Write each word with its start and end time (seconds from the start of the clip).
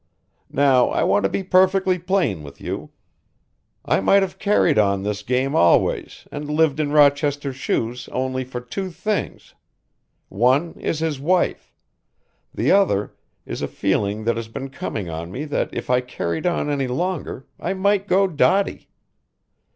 "Now 0.49 0.89
I 0.89 1.03
want 1.03 1.25
to 1.25 1.29
be 1.29 1.43
perfectly 1.43 1.99
plain 1.99 2.41
with 2.41 2.59
you. 2.59 2.89
I 3.85 3.99
might 3.99 4.23
have 4.23 4.39
carried 4.39 4.79
on 4.79 5.03
this 5.03 5.21
game 5.21 5.55
always 5.55 6.27
and 6.31 6.49
lived 6.49 6.79
in 6.79 6.91
Rochester's 6.91 7.57
shoes 7.57 8.09
only 8.11 8.43
for 8.43 8.59
two 8.61 8.89
things, 8.89 9.53
one 10.27 10.73
is 10.73 10.97
his 10.97 11.19
wife, 11.19 11.71
the 12.51 12.71
other 12.71 13.13
is 13.45 13.61
a 13.61 13.67
feeling 13.67 14.23
that 14.23 14.37
has 14.37 14.47
been 14.47 14.71
coming 14.71 15.07
on 15.07 15.31
me 15.31 15.45
that 15.45 15.71
if 15.71 15.87
I 15.91 16.01
carried 16.01 16.47
on 16.47 16.67
any 16.67 16.87
longer 16.87 17.45
I 17.59 17.75
might 17.75 18.07
go 18.07 18.25
dotty. 18.25 18.89